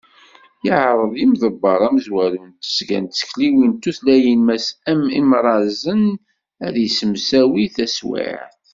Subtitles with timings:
[0.65, 4.67] Yeɛreḍ yimḍebber amezwaru n tesga n tsekliwin d tutlayin Mass
[4.99, 5.03] M.
[5.19, 6.03] Imarazen
[6.65, 8.53] ad yessemsawi taswiɛt.